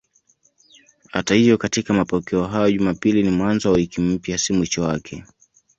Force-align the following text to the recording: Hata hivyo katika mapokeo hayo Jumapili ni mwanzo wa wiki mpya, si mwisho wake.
Hata 1.09 1.35
hivyo 1.35 1.57
katika 1.57 1.93
mapokeo 1.93 2.43
hayo 2.47 2.71
Jumapili 2.71 3.23
ni 3.23 3.29
mwanzo 3.29 3.69
wa 3.69 3.75
wiki 3.75 4.01
mpya, 4.01 4.37
si 4.37 4.53
mwisho 4.53 4.81
wake. 4.81 5.25